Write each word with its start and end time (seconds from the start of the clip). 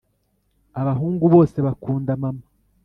Abahungu 0.81 1.25
bose 1.33 1.57
bakunda 1.65 2.11
mama. 2.21 2.43